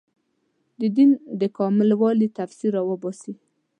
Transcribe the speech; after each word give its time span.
د 0.79 0.81
دین 0.95 1.09
له 1.39 1.47
کامل 1.57 1.89
والي 2.01 2.27
تفسیر 2.37 2.71
راوباسي 2.77 3.33